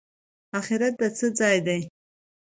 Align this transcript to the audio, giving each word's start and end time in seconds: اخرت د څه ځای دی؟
اخرت 0.59 0.93
د 0.99 1.01
څه 1.17 1.27
ځای 1.39 1.57
دی؟ 1.65 1.81